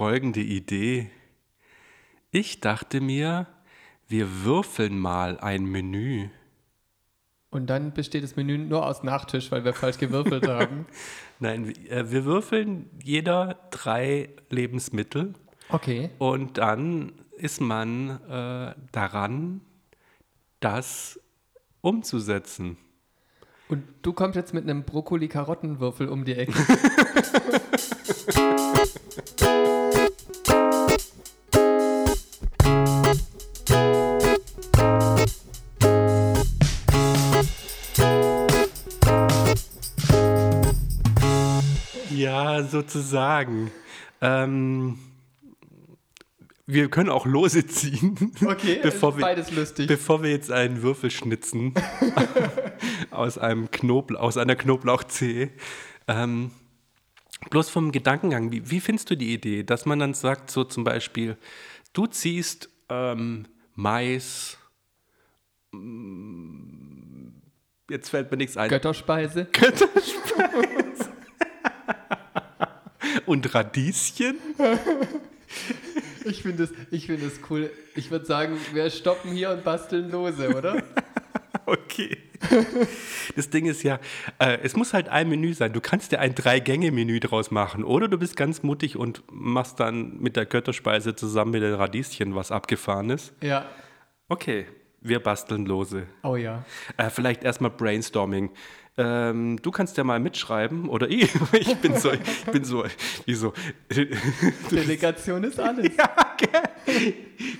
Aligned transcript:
folgende 0.00 0.40
Idee. 0.40 1.10
Ich 2.30 2.60
dachte 2.60 3.02
mir, 3.02 3.46
wir 4.08 4.44
würfeln 4.44 4.98
mal 4.98 5.38
ein 5.40 5.66
Menü. 5.66 6.30
Und 7.50 7.66
dann 7.66 7.92
besteht 7.92 8.24
das 8.24 8.34
Menü 8.34 8.56
nur 8.56 8.86
aus 8.86 9.02
Nachtisch, 9.02 9.50
weil 9.50 9.62
wir 9.62 9.74
falsch 9.74 9.98
gewürfelt 9.98 10.48
haben. 10.48 10.86
Nein, 11.38 11.74
äh, 11.90 12.10
wir 12.10 12.24
würfeln 12.24 12.88
jeder 13.04 13.58
drei 13.70 14.30
Lebensmittel 14.48 15.34
Okay. 15.68 16.08
und 16.16 16.56
dann 16.56 17.12
ist 17.36 17.60
man 17.60 18.22
äh, 18.26 18.74
daran, 18.92 19.60
das 20.60 21.20
umzusetzen. 21.82 22.78
Und 23.68 23.84
du 24.00 24.14
kommst 24.14 24.36
jetzt 24.36 24.54
mit 24.54 24.64
einem 24.64 24.84
Brokkoli-Karottenwürfel 24.84 26.08
um 26.08 26.24
die 26.24 26.36
Ecke. 26.36 26.54
Ja, 42.50 42.62
sozusagen. 42.64 43.70
Ähm, 44.20 44.98
wir 46.66 46.88
können 46.88 47.08
auch 47.08 47.26
Lose 47.26 47.66
ziehen. 47.66 48.32
Okay, 48.44 48.80
bevor 48.82 49.10
ist 49.10 49.16
wir, 49.16 49.22
beides 49.22 49.50
lustig. 49.50 49.86
Bevor 49.86 50.22
wir 50.22 50.30
jetzt 50.30 50.50
einen 50.50 50.82
Würfel 50.82 51.10
schnitzen 51.10 51.74
aus, 53.10 53.38
einem 53.38 53.70
Knobl 53.70 54.16
aus 54.16 54.36
einer 54.36 54.56
Knoblauchzehe. 54.56 55.50
Ähm, 56.06 56.50
bloß 57.50 57.70
vom 57.70 57.92
Gedankengang, 57.92 58.52
wie, 58.52 58.70
wie 58.70 58.80
findest 58.80 59.10
du 59.10 59.16
die 59.16 59.32
Idee, 59.32 59.62
dass 59.62 59.86
man 59.86 59.98
dann 59.98 60.14
sagt, 60.14 60.50
so 60.50 60.64
zum 60.64 60.84
Beispiel, 60.84 61.36
du 61.92 62.06
ziehst 62.06 62.68
ähm, 62.88 63.46
Mais, 63.74 64.58
mm, 65.72 67.28
jetzt 67.90 68.10
fällt 68.10 68.30
mir 68.30 68.36
nichts 68.36 68.56
ein, 68.56 68.68
Götterspeise. 68.68 69.48
Und 73.30 73.54
Radieschen? 73.54 74.38
Ich 76.24 76.42
finde 76.42 76.64
es 76.64 76.72
ich 76.92 77.06
find 77.06 77.22
es 77.22 77.40
cool. 77.48 77.72
Ich 77.96 78.12
würde 78.12 78.24
sagen, 78.24 78.56
wir 78.72 78.88
stoppen 78.90 79.32
hier 79.32 79.50
und 79.50 79.64
basteln 79.64 80.10
lose, 80.10 80.54
oder? 80.56 80.82
Okay. 81.66 82.18
Das 83.36 83.50
Ding 83.50 83.66
ist 83.66 83.82
ja, 83.82 84.00
äh, 84.38 84.58
es 84.62 84.74
muss 84.74 84.92
halt 84.92 85.08
ein 85.08 85.28
Menü 85.28 85.54
sein. 85.54 85.72
Du 85.72 85.80
kannst 85.80 86.10
dir 86.10 86.18
ein 86.18 86.34
Drei-Gänge-Menü 86.34 87.20
draus 87.20 87.50
machen. 87.50 87.84
Oder 87.84 88.08
du 88.08 88.18
bist 88.18 88.36
ganz 88.36 88.62
mutig 88.62 88.96
und 88.96 89.22
machst 89.30 89.78
dann 89.78 90.20
mit 90.20 90.36
der 90.36 90.46
Götterspeise 90.46 91.14
zusammen 91.14 91.52
mit 91.52 91.62
den 91.62 91.74
Radieschen 91.74 92.34
was 92.34 92.50
Abgefahrenes. 92.50 93.32
Ja. 93.40 93.66
Okay, 94.28 94.66
wir 95.00 95.20
basteln 95.20 95.64
lose. 95.66 96.06
Oh 96.22 96.36
ja. 96.36 96.64
Äh, 96.96 97.10
vielleicht 97.10 97.44
erstmal 97.44 97.70
Brainstorming. 97.70 98.50
Ähm, 98.96 99.58
du 99.62 99.70
kannst 99.70 99.96
ja 99.96 100.04
mal 100.04 100.20
mitschreiben, 100.20 100.88
oder 100.88 101.08
ich. 101.08 101.30
Ich 101.52 101.76
bin 101.76 101.96
so, 101.96 102.12
ich 102.12 102.44
bin 102.52 102.64
so, 102.64 102.84
wie 103.24 103.34
so. 103.34 103.52
Delegation 104.70 105.44
ist 105.44 105.58
alles. 105.60 105.90
Ja, 105.96 106.36
gell? 106.36 107.14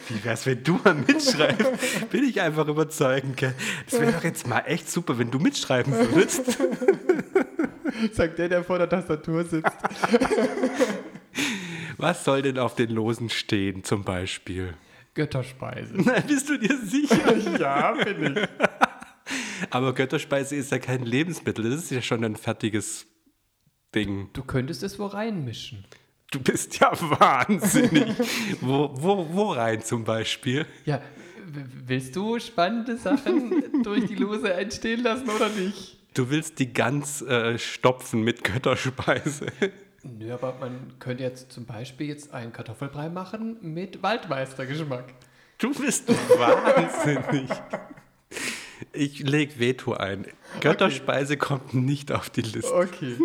Wie 0.09 0.25
wär's, 0.25 0.47
wenn 0.47 0.63
du 0.63 0.81
mal 0.83 0.95
mitschreibst? 0.95 2.11
Bin 2.11 2.25
ich 2.25 2.41
einfach 2.41 2.67
überzeugend, 2.69 3.37
gell? 3.37 3.55
Das 3.89 4.01
wäre 4.01 4.13
doch 4.13 4.25
jetzt 4.25 4.47
mal 4.47 4.61
echt 4.67 4.91
super, 4.91 5.19
wenn 5.19 5.31
du 5.31 5.39
mitschreiben 5.39 5.93
würdest. 5.93 6.43
Sagt 8.13 8.39
der, 8.39 8.49
der 8.49 8.65
vor 8.65 8.79
der 8.79 8.89
Tastatur 8.89 9.45
sitzt. 9.45 9.71
Was 11.97 12.25
soll 12.25 12.43
denn 12.43 12.59
auf 12.59 12.75
den 12.75 12.91
Losen 12.91 13.29
stehen, 13.29 13.85
zum 13.85 14.05
Beispiel? 14.05 14.75
Götterspeise. 15.15 15.95
Nein, 15.97 16.25
bist 16.27 16.49
du 16.49 16.59
dir 16.59 16.77
sicher? 16.79 17.37
ja, 17.59 17.93
bin 17.93 18.37
ich. 18.37 18.49
Aber 19.69 19.95
Götterspeise 19.95 20.57
ist 20.57 20.73
ja 20.73 20.79
kein 20.79 21.03
Lebensmittel, 21.03 21.71
das 21.71 21.85
ist 21.85 21.91
ja 21.91 22.03
schon 22.03 22.25
ein 22.25 22.37
fertiges 22.37 23.07
Ding. 23.95 24.31
Du 24.33 24.43
könntest 24.43 24.83
es 24.83 24.99
wo 24.99 25.07
reinmischen. 25.07 25.85
Du 26.31 26.41
bist 26.41 26.79
ja 26.79 26.93
wahnsinnig. 27.21 28.15
wo, 28.61 28.91
wo, 28.95 29.27
wo 29.33 29.53
rein 29.53 29.83
zum 29.83 30.05
Beispiel? 30.05 30.67
Ja, 30.85 31.03
willst 31.87 32.15
du 32.15 32.39
spannende 32.39 32.97
Sachen 32.97 33.65
durch 33.83 34.07
die 34.07 34.15
Lose 34.15 34.53
entstehen 34.53 35.03
lassen 35.03 35.29
oder 35.29 35.49
nicht? 35.49 35.99
Du 36.15 36.31
willst 36.31 36.59
die 36.59 36.73
Gans 36.73 37.23
äh, 37.23 37.59
stopfen 37.59 38.23
mit 38.23 38.45
Götterspeise. 38.45 39.47
Nö, 40.03 40.33
aber 40.33 40.57
man 40.59 40.99
könnte 40.99 41.23
jetzt 41.23 41.53
zum 41.53 41.67
Beispiel 41.67 42.09
jetzt 42.09 42.33
einen 42.33 42.53
Kartoffelbrei 42.53 43.11
machen 43.11 43.59
mit 43.61 44.03
Waldmeistergeschmack. 44.03 45.13
Du 45.59 45.75
bist 45.75 46.09
wahnsinnig. 46.09 47.51
Ich 48.93 49.21
leg 49.21 49.59
Veto 49.59 49.95
ein. 49.95 50.27
Götterspeise 50.61 51.37
kommt 51.37 51.75
nicht 51.75 52.13
auf 52.13 52.31
die 52.31 52.43
Liste. 52.43 52.75
Okay. 52.75 53.17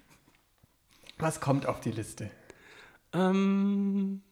Was 1.18 1.40
kommt 1.40 1.66
auf 1.66 1.80
die 1.80 1.90
Liste? 1.92 2.30
Ähm, 3.12 4.22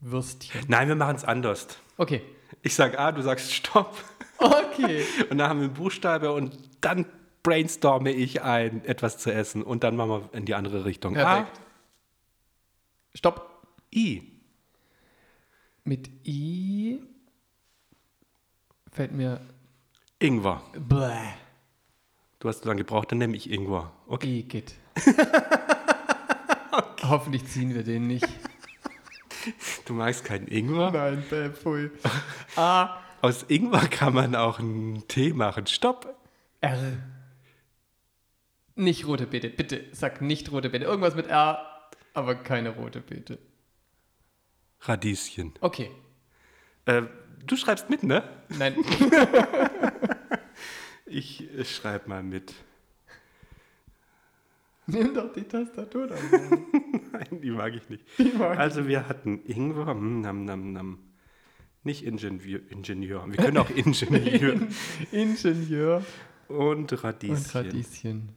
Würstchen. 0.00 0.62
nein, 0.68 0.88
wir 0.88 0.96
machen 0.96 1.16
es 1.16 1.24
anders. 1.24 1.66
Okay. 1.96 2.22
Ich 2.62 2.74
sag 2.74 2.98
A, 2.98 3.12
du 3.12 3.22
sagst 3.22 3.52
Stopp. 3.52 3.96
Okay. 4.38 5.04
Und 5.30 5.38
dann 5.38 5.48
haben 5.48 5.60
wir 5.60 5.66
einen 5.66 5.74
Buchstabe 5.74 6.32
und 6.32 6.58
dann 6.80 7.06
brainstorme 7.42 8.12
ich 8.12 8.42
ein, 8.42 8.84
etwas 8.84 9.18
zu 9.18 9.32
essen. 9.32 9.62
Und 9.62 9.84
dann 9.84 9.96
machen 9.96 10.10
wir 10.10 10.30
in 10.32 10.44
die 10.44 10.54
andere 10.54 10.84
Richtung. 10.84 11.14
Perfekt. 11.14 11.60
Stopp. 13.14 13.38
A, 13.38 13.96
I. 13.96 14.32
Mit 15.84 16.10
I 16.26 17.00
fällt 18.96 19.12
mir 19.12 19.40
Ingwer. 20.18 20.62
Bäh. 20.72 21.34
Du 22.38 22.48
hast 22.48 22.62
so 22.62 22.68
lange 22.68 22.78
gebraucht, 22.78 23.12
dann 23.12 23.18
nehme 23.18 23.36
ich 23.36 23.50
Ingwer. 23.50 23.92
Okay. 24.06 24.40
Igitt. 24.40 24.74
Hoffentlich 27.02 27.46
ziehen 27.46 27.74
wir 27.74 27.84
den 27.84 28.06
nicht. 28.06 28.26
Du 29.84 29.92
magst 29.92 30.24
keinen 30.24 30.48
Ingwer? 30.48 30.90
Nein, 30.90 31.22
bäh, 31.28 31.50
pfui. 31.50 31.90
A. 32.56 32.96
Aus 33.22 33.44
Ingwer 33.48 33.86
kann 33.88 34.14
man 34.14 34.34
auch 34.34 34.58
einen 34.58 35.06
Tee 35.08 35.32
machen. 35.32 35.66
Stopp. 35.66 36.16
R. 36.62 36.78
Nicht 38.76 39.06
rote 39.06 39.26
Beete, 39.26 39.50
bitte. 39.50 39.84
Sag 39.92 40.22
nicht 40.22 40.50
rote 40.52 40.70
Beete. 40.70 40.86
Irgendwas 40.86 41.14
mit 41.14 41.26
R, 41.26 41.58
aber 42.14 42.34
keine 42.34 42.70
rote 42.70 43.00
Beete. 43.00 43.38
Radieschen. 44.80 45.52
Okay. 45.60 45.90
Äh, 46.86 47.02
du 47.46 47.56
schreibst 47.56 47.90
mit, 47.90 48.02
ne? 48.02 48.22
Nein. 48.48 48.76
Ich 51.08 51.48
äh, 51.56 51.64
schreibe 51.64 52.08
mal 52.08 52.22
mit. 52.22 52.52
Nimm 54.88 55.14
doch 55.14 55.32
die 55.32 55.44
Tastatur 55.44 56.08
dann. 56.08 56.18
Nein, 57.12 57.40
die 57.40 57.50
mag 57.50 57.74
ich 57.74 57.88
nicht. 57.88 58.04
Die 58.18 58.32
mag 58.36 58.54
ich 58.54 58.58
also 58.58 58.86
wir 58.86 59.08
hatten 59.08 59.40
Ingwer, 59.44 59.86
hm, 59.86 60.20
nam, 60.20 60.44
nam, 60.44 60.72
nam. 60.72 60.98
Nicht 61.84 62.04
Ingenieur, 62.04 62.60
Ingenieur. 62.70 63.24
Wir 63.28 63.36
können 63.36 63.58
auch 63.58 63.70
Ingenieur. 63.70 64.60
Ingenieur 65.12 66.04
Und 66.48 67.04
Radieschen. 67.04 67.36
und 67.36 67.54
Radieschen. 67.54 68.28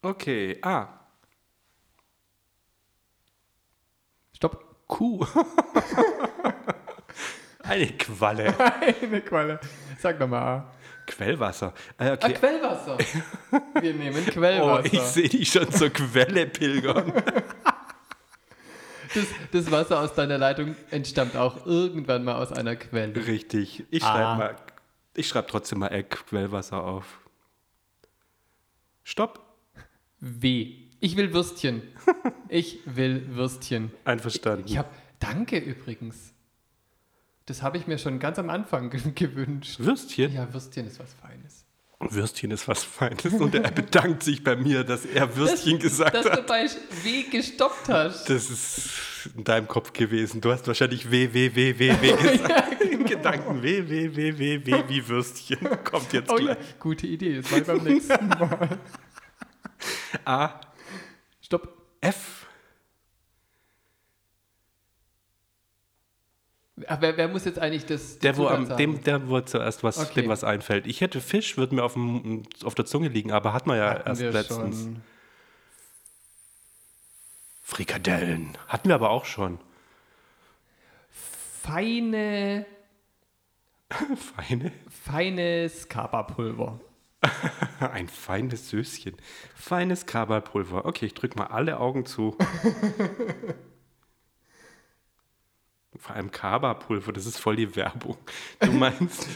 Okay, 0.00 0.58
ah, 0.62 0.98
Stopp. 4.32 4.86
Kuh. 4.86 5.26
Eine 7.68 7.86
Qualle. 7.92 8.54
Eine 9.02 9.20
Qualle. 9.20 9.60
Sag 9.98 10.18
nochmal 10.20 10.42
A. 10.42 10.72
Quellwasser. 11.06 11.72
Ah, 11.96 12.12
okay. 12.12 12.34
Quellwasser. 12.34 12.98
Wir 13.80 13.94
nehmen 13.94 14.22
Oh, 14.28 14.30
Quellwasser. 14.30 14.92
ich 14.92 15.00
sehe 15.00 15.28
dich 15.28 15.50
schon 15.50 15.70
zur 15.72 15.90
Quelle 15.90 16.46
pilgern. 16.46 17.12
das, 19.14 19.26
das 19.52 19.70
Wasser 19.70 20.00
aus 20.00 20.14
deiner 20.14 20.38
Leitung 20.38 20.76
entstammt 20.90 21.36
auch 21.36 21.64
irgendwann 21.66 22.24
mal 22.24 22.34
aus 22.36 22.52
einer 22.52 22.76
Quelle. 22.76 23.26
Richtig. 23.26 23.84
Ich 23.90 24.02
Ah. 24.04 24.12
schreibe 24.12 24.38
mal. 24.38 24.56
Ich 25.14 25.28
schreibe 25.28 25.48
trotzdem 25.48 25.78
mal 25.78 25.88
Eck 25.88 26.10
Quellwasser 26.28 26.82
auf. 26.84 27.20
Stopp. 29.02 29.40
W. 30.20 30.74
Ich 31.00 31.16
will 31.16 31.32
Würstchen. 31.32 31.82
Ich 32.48 32.80
will 32.84 33.34
Würstchen. 33.34 33.92
Einverstanden. 34.04 34.64
Ich 34.66 34.76
habe, 34.76 34.88
danke 35.20 35.56
übrigens. 35.58 36.34
Das 37.48 37.62
habe 37.62 37.78
ich 37.78 37.86
mir 37.86 37.96
schon 37.98 38.18
ganz 38.18 38.38
am 38.38 38.50
Anfang 38.50 38.90
ge- 38.90 39.00
gewünscht. 39.14 39.78
Würstchen? 39.80 40.32
Ja, 40.34 40.52
Würstchen 40.52 40.86
ist 40.86 40.98
was 41.00 41.14
Feines. 41.14 41.64
Würstchen 42.00 42.50
ist 42.52 42.68
was 42.68 42.84
Feines. 42.84 43.24
Und 43.32 43.54
er 43.54 43.70
bedankt 43.72 44.22
sich 44.22 44.44
bei 44.44 44.54
mir, 44.54 44.84
dass 44.84 45.04
er 45.06 45.34
Würstchen 45.34 45.78
gesagt 45.78 46.14
Dass 46.14 46.24
du 46.26 46.30
hat. 46.32 46.46
bei 46.46 46.66
W 47.02 47.22
gestoppt 47.24 47.88
hast. 47.88 48.28
Das 48.30 48.50
ist 48.50 48.90
in 49.34 49.42
deinem 49.44 49.66
Kopf 49.66 49.92
gewesen. 49.94 50.40
Du 50.42 50.52
hast 50.52 50.66
wahrscheinlich 50.68 51.10
W, 51.10 51.32
W, 51.32 51.54
W, 51.56 51.78
W, 51.78 52.00
W 52.00 52.12
gesagt. 52.32 52.82
In 52.82 53.04
Gedanken 53.04 53.62
W, 53.62 53.88
W, 53.88 54.14
W, 54.14 54.38
W, 54.38 54.66
W 54.66 54.84
wie 54.88 55.08
Würstchen. 55.08 55.58
Kommt 55.84 56.12
jetzt 56.12 56.30
Oh 56.30 56.38
ja, 56.38 56.54
gleich. 56.54 56.78
gute 56.78 57.06
Idee. 57.06 57.40
Das 57.40 57.50
war 57.50 57.60
beim 57.62 57.82
nächsten 57.84 58.28
Mal. 58.28 58.78
A. 60.24 60.60
Stopp. 61.40 61.76
F. 62.00 62.37
Ach, 66.88 66.96
wer, 67.00 67.16
wer 67.16 67.28
muss 67.28 67.44
jetzt 67.44 67.58
eigentlich 67.58 67.86
das. 67.86 68.18
Der, 68.18 68.36
wo 68.36 68.46
am, 68.46 68.76
dem, 68.76 69.02
der, 69.04 69.28
wo 69.28 69.40
zuerst 69.40 69.82
was, 69.84 69.98
Okay. 69.98 70.22
dem 70.22 70.30
was 70.30 70.44
einfällt. 70.44 70.86
Ich 70.86 71.00
hätte 71.00 71.20
Fisch, 71.20 71.56
würde 71.56 71.74
mir 71.74 71.84
auf, 71.84 71.92
dem, 71.94 72.44
auf 72.64 72.74
der 72.74 72.86
Zunge 72.86 73.08
liegen, 73.08 73.30
aber 73.32 73.52
hat 73.52 73.66
man 73.66 73.76
ja 73.76 73.90
Hatten 73.90 74.08
erst 74.08 74.20
letztens. 74.22 74.80
schon. 74.82 75.02
Frikadellen. 77.62 78.56
Hatten 78.66 78.88
wir 78.88 78.94
aber 78.94 79.10
auch 79.10 79.24
schon. 79.26 79.58
Feine, 81.62 82.64
Feine. 84.36 84.72
feines 84.88 85.88
Kapapulver. 85.88 86.80
Ein 87.80 88.08
feines 88.08 88.70
Söschen. 88.70 89.16
Feines 89.54 90.06
Kabalpulver. 90.06 90.84
Okay, 90.86 91.06
ich 91.06 91.14
drücke 91.14 91.36
mal 91.38 91.48
alle 91.48 91.78
Augen 91.80 92.06
zu. 92.06 92.36
Vor 95.98 96.14
allem 96.14 96.30
Kaba-Pulver, 96.30 97.12
das 97.12 97.26
ist 97.26 97.38
voll 97.38 97.56
die 97.56 97.74
Werbung. 97.76 98.16
Du 98.60 98.70
meinst, 98.72 99.26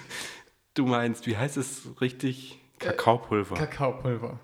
du 0.74 0.86
meinst, 0.86 1.26
wie 1.26 1.36
heißt 1.36 1.56
es 1.56 2.00
richtig? 2.00 2.58
Kakaopulver. 2.78 3.56
Kakaopulver. 3.56 4.38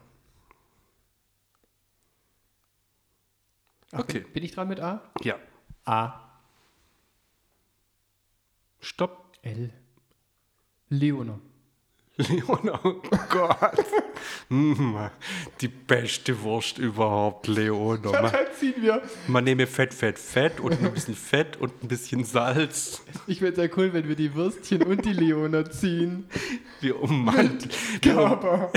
Ach, 3.93 4.01
Okay. 4.01 4.21
Bin, 4.21 4.45
ich 4.45 4.53
dran 4.53 4.69
mit 4.69 4.81
A? 4.81 5.03
ja. 5.23 5.37
A. 5.85 6.21
Stopp. 8.81 9.33
L. 9.43 9.73
Leona. 10.91 11.39
Leona, 12.19 12.81
oh 12.85 12.95
Gott. 13.31 13.85
Mm, 14.49 14.97
Die 15.61 15.69
beste 15.69 16.43
Wurst 16.43 16.79
überhaupt, 16.79 17.47
Leona. 17.47 18.11
Man, 18.11 18.33
Dann 18.33 18.47
ziehen 18.59 18.75
wir. 18.81 19.01
man 19.29 19.45
nehme 19.45 19.67
Fett, 19.69 19.95
Fett, 19.95 20.19
Fett 20.19 20.59
und 20.59 20.73
ein 20.83 20.93
bisschen 20.93 21.15
Fett 21.15 21.57
und 21.59 21.73
ein 21.83 21.89
bisschen 21.89 22.25
Salz. 22.25 23.03
Ich 23.29 23.41
es 23.41 23.57
ja 23.57 23.67
cool, 23.77 23.93
wenn 23.93 24.09
wir 24.09 24.17
die 24.17 24.35
Würstchen 24.35 24.83
und 24.83 25.05
die 25.05 25.13
Leona 25.13 25.71
ziehen. 25.71 26.29
Wir 26.81 27.01
ummanteln, 27.01 27.71
wir, 28.03 28.19
um, 28.19 28.27
Aber. 28.27 28.73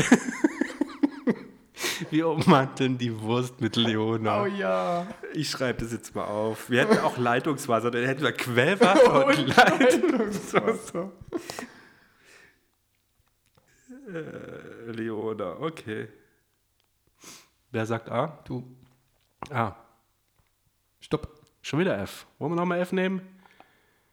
wir 2.12 2.28
ummanteln 2.28 2.98
die 3.00 3.20
Wurst 3.22 3.60
mit 3.60 3.76
Leona. 3.76 4.44
Oh 4.44 4.46
ja. 4.46 5.08
Ich 5.34 5.50
schreibe 5.50 5.82
das 5.84 5.92
jetzt 5.92 6.14
mal 6.14 6.26
auf. 6.26 6.70
Wir 6.70 6.82
hätten 6.82 7.00
auch 7.00 7.18
Leitungswasser, 7.18 7.90
dann 7.90 8.06
hätten 8.06 8.22
wir 8.22 8.34
Quellwasser 8.34 9.26
und, 9.28 9.48
Leitungswasser. 9.48 11.12
Äh, 13.92 14.92
Leona, 14.92 15.58
okay. 15.60 16.08
Wer 17.72 17.86
sagt 17.86 18.10
A? 18.10 18.40
Du. 18.46 18.64
A. 19.50 19.76
Stopp. 21.00 21.28
Schon 21.62 21.80
wieder 21.80 21.98
F. 22.00 22.26
Wollen 22.40 22.54
wir 22.54 22.56
nochmal 22.56 22.80
F 22.80 22.92
nehmen? 22.92 23.22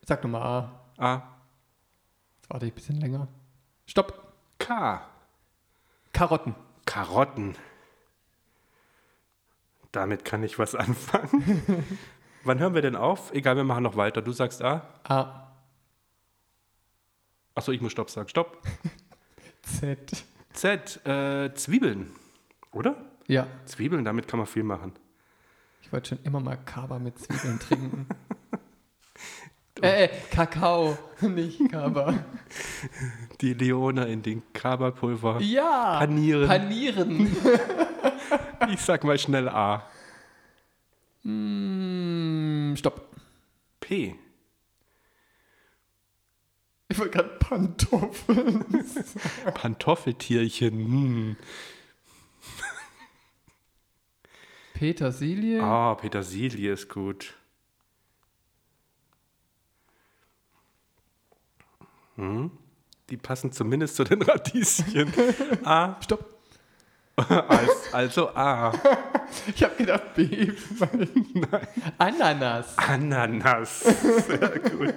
Sag 0.04 0.22
nochmal 0.22 0.42
A. 0.42 0.80
A. 0.98 1.22
Jetzt 2.36 2.50
warte 2.50 2.66
ich 2.66 2.72
ein 2.72 2.74
bisschen 2.74 3.00
länger. 3.00 3.28
Stopp. 3.86 4.32
K. 4.58 5.06
Karotten. 6.12 6.54
Karotten. 6.84 7.56
Damit 9.92 10.24
kann 10.24 10.42
ich 10.42 10.58
was 10.58 10.74
anfangen. 10.74 11.84
Wann 12.44 12.58
hören 12.58 12.74
wir 12.74 12.82
denn 12.82 12.96
auf? 12.96 13.32
Egal, 13.32 13.56
wir 13.56 13.64
machen 13.64 13.82
noch 13.82 13.96
weiter. 13.96 14.22
Du 14.22 14.32
sagst 14.32 14.62
A. 14.62 14.86
A. 15.04 15.52
Achso, 17.54 17.72
ich 17.72 17.80
muss 17.80 17.92
Stopp 17.92 18.10
sagen. 18.10 18.28
Stopp. 18.28 18.62
Z. 19.68 20.24
Z. 20.52 21.06
Äh, 21.06 21.54
Zwiebeln. 21.54 22.10
Oder? 22.72 22.96
Ja. 23.26 23.46
Zwiebeln, 23.66 24.04
damit 24.04 24.26
kann 24.28 24.38
man 24.38 24.46
viel 24.46 24.62
machen. 24.62 24.92
Ich 25.82 25.92
wollte 25.92 26.10
schon 26.10 26.18
immer 26.24 26.40
mal 26.40 26.56
Kaba 26.56 26.98
mit 26.98 27.18
Zwiebeln 27.18 27.58
trinken. 27.60 28.06
äh, 29.82 30.04
äh, 30.04 30.08
Kakao, 30.30 30.98
nicht 31.20 31.70
Kaba. 31.70 32.14
Die 33.40 33.54
Leona 33.54 34.04
in 34.04 34.22
den 34.22 34.42
Kaba-Pulver. 34.52 35.40
Ja. 35.40 35.98
Panieren. 35.98 36.48
Panieren. 36.48 37.36
Ich 38.70 38.80
sag 38.80 39.02
mal 39.04 39.18
schnell 39.18 39.48
A. 39.48 39.86
mm, 41.22 42.76
stopp. 42.76 43.08
P. 43.80 44.14
Ich 46.88 46.98
wollte 46.98 47.18
gerade 47.18 47.36
Pantoffeln. 47.38 48.64
Pantoffeltierchen. 49.54 50.72
Hm. 50.72 51.36
Petersilie. 54.72 55.62
Ah, 55.62 55.94
Petersilie 55.96 56.72
ist 56.72 56.88
gut. 56.88 57.34
Hm. 62.16 62.50
Die 63.10 63.16
passen 63.16 63.52
zumindest 63.52 63.96
zu 63.96 64.04
den 64.04 64.22
Radieschen. 64.22 65.12
A. 65.64 65.96
Stopp. 66.04 66.37
Als, 67.48 67.92
also 67.92 68.28
A. 68.34 68.72
Ich 69.54 69.62
habe 69.62 69.74
gedacht 69.76 70.14
B. 70.14 70.52
Ananas. 71.98 72.78
Ananas. 72.78 73.80
Sehr 73.80 74.58
gut. 74.58 74.94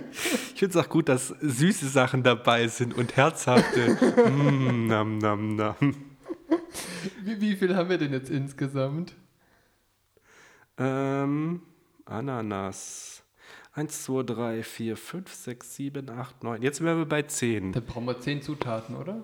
Ich 0.54 0.60
finde 0.60 0.78
es 0.80 0.86
auch 0.86 0.88
gut, 0.88 1.10
dass 1.10 1.28
süße 1.42 1.90
Sachen 1.90 2.24
dabei 2.24 2.70
sind 2.70 2.94
und 2.94 3.18
herzhafte. 3.18 3.90
mm, 4.30 4.88
nam, 4.88 5.18
nam, 5.18 5.58
nam. 5.58 5.76
Wie, 7.24 7.42
wie 7.42 7.56
viel 7.58 7.76
haben 7.76 7.90
wir 7.90 7.98
denn 7.98 8.14
jetzt 8.14 8.30
insgesamt? 8.30 9.14
Ähm, 10.78 11.62
Ananas. 12.06 13.24
1, 13.74 14.04
2, 14.04 14.24
3, 14.24 14.64
4, 14.64 14.98
5, 14.98 15.34
6, 15.34 15.76
7, 15.76 16.10
8, 16.10 16.44
9. 16.44 16.62
Jetzt 16.62 16.82
wären 16.82 17.00
wir 17.00 17.06
bei 17.06 17.24
10. 17.24 17.74
Dann 17.74 17.86
brauchen 17.86 18.06
wir 18.06 18.20
zehn 18.20 18.42
Zutaten, 18.42 18.96
oder? 18.96 19.24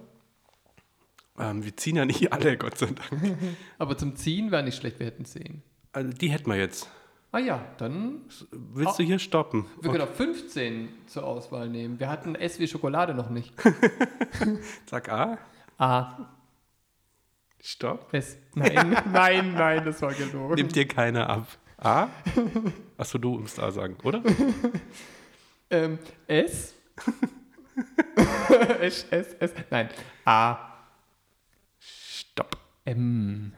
Ähm, 1.39 1.63
wir 1.63 1.75
ziehen 1.77 1.95
ja 1.95 2.05
nicht 2.05 2.31
alle, 2.33 2.57
Gott 2.57 2.77
sei 2.77 2.87
Dank. 2.87 3.37
Aber 3.77 3.97
zum 3.97 4.15
Ziehen 4.15 4.51
wäre 4.51 4.63
nicht 4.63 4.77
schlecht, 4.77 4.99
wir 4.99 5.05
hätten 5.07 5.25
zehn. 5.25 5.61
Also 5.91 6.11
die 6.11 6.29
hätten 6.29 6.49
wir 6.49 6.57
jetzt. 6.57 6.89
Ah 7.31 7.39
ja, 7.39 7.63
dann 7.77 8.21
Willst 8.51 8.97
du 8.99 9.03
hier 9.03 9.19
stoppen? 9.19 9.65
wir 9.81 9.91
können 9.91 10.03
auch 10.03 10.13
15 10.13 10.87
zur 11.07 11.25
Auswahl 11.25 11.67
nehmen. 11.69 11.99
Wir 11.99 12.09
hatten 12.09 12.35
S 12.35 12.57
wie 12.59 12.67
Schokolade 12.67 13.13
noch 13.13 13.29
nicht. 13.29 13.53
Sag 14.89 15.09
A. 15.09 15.37
A. 15.77 16.29
Stopp. 17.59 18.13
S. 18.13 18.37
Nein, 18.55 18.97
nein, 19.11 19.53
nein, 19.53 19.83
das 19.83 20.01
war 20.01 20.13
gelogen. 20.13 20.55
Nimmt 20.55 20.75
dir 20.75 20.87
keiner 20.87 21.29
ab. 21.29 21.47
A? 21.77 22.07
Achso, 22.97 23.17
du 23.17 23.39
musst 23.39 23.59
A 23.59 23.71
sagen, 23.71 23.97
oder? 24.03 24.23
Ähm, 25.69 25.99
S. 26.27 26.73
S, 28.79 29.05
S, 29.11 29.33
S. 29.33 29.53
Nein. 29.69 29.89
A. 30.25 30.76
M. 32.87 33.51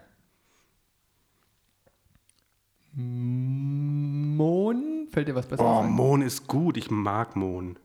Mohn? 4.35 5.07
Fällt 5.11 5.27
dir 5.27 5.35
was 5.35 5.45
besser 5.47 5.63
Oh, 5.63 5.81
ein? 5.81 5.91
Mohn 5.91 6.23
ist 6.23 6.47
gut. 6.47 6.77
Ich 6.77 6.89
mag 6.89 7.35
Mohn. 7.35 7.77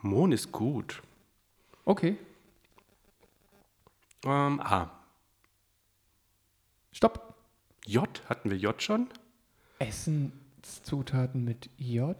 Mohn 0.00 0.32
ist 0.32 0.52
gut. 0.52 1.02
Okay. 1.84 2.16
Ähm, 4.24 4.58
A. 4.60 4.90
Stopp. 6.92 7.34
J. 7.84 8.08
Hatten 8.30 8.48
wir 8.48 8.56
J 8.56 8.82
schon? 8.82 9.10
Essenszutaten 9.78 11.44
mit 11.44 11.68
J. 11.76 12.16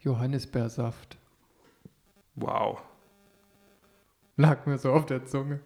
Johannisbeersaft. 0.00 1.16
Wow. 2.34 2.82
Lag 4.38 4.64
mir 4.66 4.78
so 4.78 4.92
auf 4.92 5.04
der 5.04 5.26
Zunge. 5.26 5.60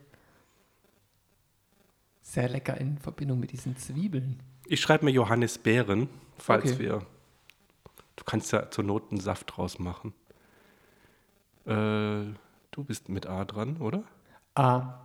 Sehr 2.22 2.48
lecker 2.48 2.76
in 2.78 2.96
Verbindung 2.98 3.38
mit 3.38 3.52
diesen 3.52 3.76
Zwiebeln. 3.76 4.40
Ich 4.66 4.80
schreibe 4.80 5.04
mir 5.04 5.10
Johannisbeeren, 5.10 6.08
falls 6.38 6.72
Okay. 6.72 6.78
wir. 6.78 7.06
Du 8.16 8.24
kannst 8.24 8.50
ja 8.52 8.70
zur 8.70 8.84
Not 8.84 9.10
einen 9.10 9.20
Saft 9.20 9.54
draus 9.56 9.78
machen. 9.78 10.14
Äh, 11.66 12.32
du 12.70 12.84
bist 12.84 13.10
mit 13.10 13.26
A 13.26 13.44
dran, 13.44 13.76
oder? 13.76 14.04
A. 14.54 15.00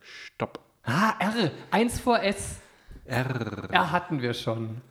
Stopp. 0.00 0.60
Ah, 0.82 1.14
R. 1.18 1.50
Eins 1.70 1.98
vor 1.98 2.20
S. 2.22 2.60
R. 3.06 3.70
R 3.72 3.90
hatten 3.92 4.20
wir 4.20 4.34
schon. 4.34 4.82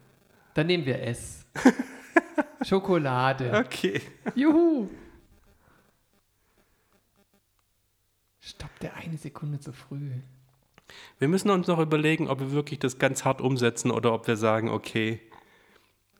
Dann 0.55 0.65
nehmen 0.67 0.85
wir 0.87 1.03
S. 1.03 1.45
Schokolade. 2.63 3.51
Okay. 3.65 4.01
Juhu. 4.33 4.89
Stopp 8.43 8.77
der 8.79 8.95
eine 8.95 9.17
Sekunde 9.17 9.59
zu 9.59 9.71
früh. 9.71 10.11
Wir 11.17 11.27
müssen 11.27 11.49
uns 11.49 11.67
noch 11.67 11.79
überlegen, 11.79 12.27
ob 12.27 12.39
wir 12.39 12.51
wirklich 12.51 12.79
das 12.79 12.99
ganz 12.99 13.23
hart 13.23 13.41
umsetzen 13.41 13.89
oder 13.89 14.13
ob 14.13 14.27
wir 14.27 14.35
sagen, 14.35 14.69
okay. 14.69 15.21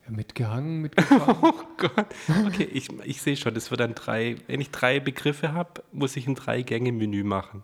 Ja, 0.04 0.10
mitgehangen, 0.10 0.80
mitgefangen. 0.82 1.36
Oh 1.42 1.52
Gott. 1.76 2.06
Okay, 2.46 2.64
ich, 2.64 2.90
ich 3.04 3.20
sehe 3.20 3.36
schon, 3.36 3.54
das 3.54 3.70
wird 3.70 3.80
dann 3.80 3.94
drei. 3.94 4.36
Wenn 4.46 4.60
ich 4.60 4.70
drei 4.70 5.00
Begriffe 5.00 5.52
habe, 5.52 5.82
muss 5.92 6.16
ich 6.16 6.26
ein 6.26 6.34
Drei-Gänge-Menü 6.34 7.24
machen. 7.24 7.62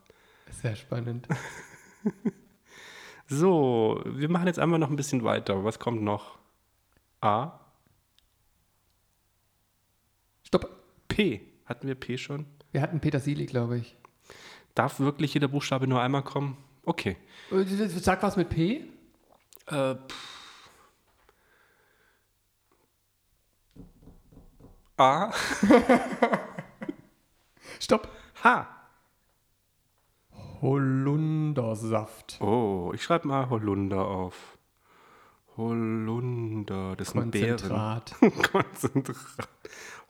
Sehr 0.50 0.76
spannend. 0.76 1.26
So, 3.32 4.02
wir 4.04 4.28
machen 4.28 4.48
jetzt 4.48 4.58
einmal 4.58 4.80
noch 4.80 4.90
ein 4.90 4.96
bisschen 4.96 5.22
weiter. 5.22 5.62
Was 5.62 5.78
kommt 5.78 6.02
noch? 6.02 6.40
A, 7.20 7.60
Stopp. 10.42 10.68
P. 11.06 11.40
Hatten 11.64 11.86
wir 11.86 11.94
P 11.94 12.18
schon? 12.18 12.44
Wir 12.72 12.82
hatten 12.82 12.98
Petersilie, 12.98 13.46
glaube 13.46 13.78
ich. 13.78 13.96
Darf 14.74 15.00
wirklich 15.00 15.34
jeder 15.34 15.48
Buchstabe 15.48 15.86
nur 15.86 16.00
einmal 16.00 16.22
kommen? 16.22 16.56
Okay. 16.84 17.16
Äh, 17.50 17.64
Sag 17.88 18.22
was 18.22 18.36
mit 18.36 18.48
P. 18.50 18.84
Äh. 19.66 19.94
A, 24.96 25.32
Stopp. 27.80 28.08
H. 28.44 28.68
Holundersaft. 30.60 32.38
Oh, 32.42 32.92
ich 32.94 33.02
schreibe 33.02 33.28
mal 33.28 33.48
Holunder 33.48 34.06
auf. 34.06 34.58
Holunder, 35.56 36.96
das 36.96 37.10
sind 37.10 37.30
Beeren. 37.30 37.56
Konzentrat. 37.56 38.14
Konzentrat. 38.52 39.48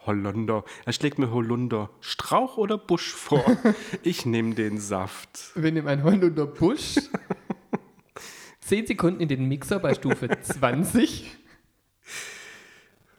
Holunder. 0.06 0.64
Er 0.86 0.92
schlägt 0.92 1.18
mir 1.18 1.30
Holunder. 1.30 1.90
Strauch 2.00 2.56
oder 2.56 2.78
Busch 2.78 3.12
vor? 3.12 3.44
Ich 4.02 4.24
nehme 4.26 4.54
den 4.54 4.78
Saft. 4.78 5.52
Wir 5.54 5.72
nehmen 5.72 5.88
einen 5.88 6.04
Holunder 6.04 6.46
Busch. 6.46 6.96
10 8.60 8.86
Sekunden 8.86 9.20
in 9.20 9.28
den 9.28 9.46
Mixer 9.48 9.78
bei 9.80 9.94
Stufe 9.94 10.28
20. 10.42 11.36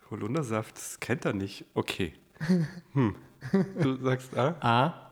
Holundersaft, 0.09 0.75
das 0.77 0.99
kennt 0.99 1.25
er 1.25 1.33
nicht. 1.33 1.65
Okay. 1.73 2.13
Hm. 2.93 3.15
Du 3.79 3.97
sagst 3.97 4.35
A? 4.37 4.55
A, 4.59 5.11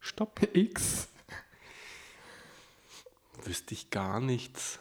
Stopp. 0.00 0.40
X, 0.52 1.08
Wüsste 3.44 3.74
ich 3.74 3.90
gar 3.90 4.20
nichts. 4.20 4.78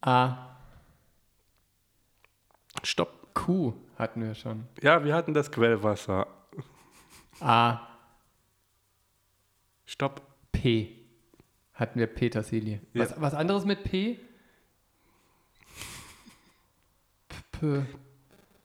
A, 0.00 0.55
Stopp. 2.86 3.34
Q 3.34 3.74
hatten 3.98 4.22
wir 4.22 4.34
schon. 4.34 4.66
Ja, 4.80 5.04
wir 5.04 5.14
hatten 5.14 5.34
das 5.34 5.50
Quellwasser. 5.50 6.26
A, 7.40 7.80
Stopp. 9.84 10.22
P 10.52 11.04
hatten 11.74 11.98
wir 11.98 12.06
Petersilie. 12.06 12.80
Was, 12.94 13.10
Ja. 13.10 13.16
was 13.20 13.34
anderes 13.34 13.64
mit 13.66 13.84
P? 13.84 14.18
P, 17.52 17.82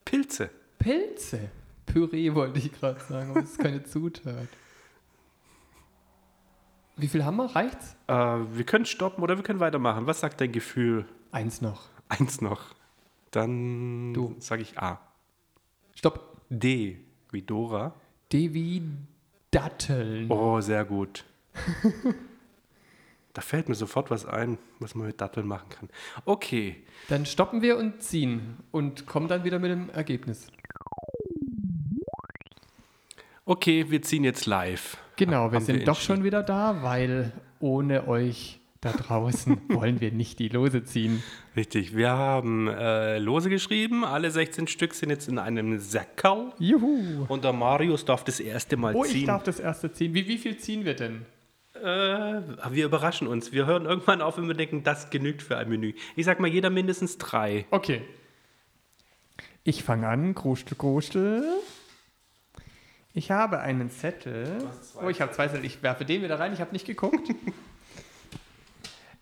Pilze. 0.06 0.50
Pilze. 0.80 1.50
Püree 1.86 2.34
wollte 2.34 2.60
ich 2.60 2.72
gerade 2.72 3.00
sagen, 3.02 3.32
aber 3.32 3.42
das 3.42 3.52
ist 3.52 3.60
keine 3.60 3.84
Zutat. 3.84 4.48
Wie 6.96 7.08
viel 7.08 7.26
haben 7.26 7.38
wir? 7.38 7.54
Reicht's? 7.56 7.96
Äh, 8.08 8.14
wir 8.14 8.64
können 8.66 8.86
stoppen 8.86 9.22
oder 9.24 9.36
wir 9.36 9.44
können 9.44 9.60
weitermachen. 9.60 10.08
Was 10.08 10.20
sagt 10.22 10.40
dein 10.40 10.52
Gefühl? 10.52 11.06
Eins 11.32 11.60
noch. 11.62 11.90
Eins 12.08 12.40
noch. 12.40 12.76
Dann 13.32 14.14
Du. 14.14 14.36
sage 14.40 14.62
ich 14.62 14.78
A. 14.78 15.00
Stopp. 15.96 16.38
D 16.50 16.98
wie 17.32 17.42
Dora. 17.42 17.94
D 18.32 18.54
wie 18.54 18.84
Datteln. 19.52 20.30
Oh, 20.30 20.60
sehr 20.62 20.86
gut. 20.86 21.24
da 23.34 23.42
fällt 23.42 23.70
mir 23.70 23.76
sofort 23.76 24.10
was 24.12 24.26
ein, 24.26 24.58
was 24.80 24.96
man 24.96 25.08
mit 25.08 25.20
Datteln 25.20 25.48
machen 25.48 25.70
kann. 25.70 25.90
Okay. 26.26 26.84
Dann 27.10 27.26
stoppen 27.26 27.62
wir 27.62 27.78
und 27.78 28.02
ziehen 28.02 28.58
und 28.72 29.06
kommen 29.06 29.28
dann 29.28 29.44
wieder 29.44 29.60
mit 29.60 29.72
dem 29.72 29.90
Ergebnis. 29.90 30.48
Okay, 33.46 33.90
wir 33.90 34.02
ziehen 34.02 34.24
jetzt 34.24 34.46
live. 34.46 34.98
Genau, 35.18 35.52
wir 35.52 35.58
Haben 35.58 35.66
sind 35.66 35.80
wir 35.80 35.86
doch 35.86 36.00
schon 36.00 36.24
wieder 36.24 36.44
da, 36.44 36.84
weil 36.84 37.34
ohne 37.60 38.08
euch 38.08 38.61
da 38.82 38.92
draußen 38.92 39.62
wollen 39.70 40.02
wir 40.02 40.12
nicht 40.12 40.40
die 40.40 40.50
Lose 40.50 40.84
ziehen. 40.84 41.22
Richtig, 41.56 41.96
wir 41.96 42.10
haben 42.10 42.68
äh, 42.68 43.20
Lose 43.20 43.50
geschrieben. 43.50 44.04
Alle 44.04 44.32
16 44.32 44.68
Stück 44.68 44.94
sind 44.96 45.12
jetzt 45.12 45.30
in 45.30 45.38
einem 45.38 45.80
Sackerl. 45.80 46.52
Juhu! 46.58 47.26
Und 47.28 47.44
der 47.44 47.54
Marius 47.54 48.06
darf 48.06 48.24
das 48.24 48.40
erste 48.40 48.78
Mal 48.78 48.96
Oh, 48.96 49.06
ich 49.06 49.12
ziehen. 49.12 49.28
darf 49.28 49.44
das 49.44 49.60
erste 49.60 49.92
ziehen. 49.92 50.14
Wie, 50.16 50.28
wie 50.28 50.38
viel 50.40 50.58
ziehen 50.58 50.84
wir 50.84 50.96
denn? 50.96 51.26
Äh, 51.76 51.84
wir 52.72 52.86
überraschen 52.86 53.28
uns. 53.28 53.52
Wir 53.52 53.68
hören 53.68 53.86
irgendwann 53.86 54.22
auf, 54.22 54.38
wenn 54.38 54.48
wir 54.48 54.56
denken, 54.56 54.84
das 54.84 55.10
genügt 55.12 55.44
für 55.44 55.58
ein 55.58 55.70
Menü. 55.70 55.94
Ich 56.16 56.26
sag 56.26 56.40
mal, 56.40 56.48
jeder 56.48 56.70
mindestens 56.72 57.18
drei. 57.20 57.66
Okay. 57.72 58.02
Ich 59.64 59.84
fange 59.84 60.08
an. 60.08 60.34
Grustel, 60.34 60.76
grustel. 60.76 61.44
Ich 63.14 63.30
habe 63.30 63.60
einen 63.60 63.92
Zettel. 63.92 64.58
Oh, 65.04 65.10
ich 65.10 65.22
habe 65.22 65.32
zwei 65.34 65.48
Zettel. 65.48 65.66
Ich 65.66 65.84
werfe 65.84 66.04
den 66.04 66.24
wieder 66.24 66.40
rein. 66.40 66.52
Ich 66.54 66.62
habe 66.62 66.72
nicht 66.72 66.88
geguckt. 66.88 67.30